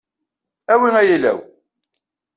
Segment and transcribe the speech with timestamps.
[0.73, 1.39] Awi ayal-aw.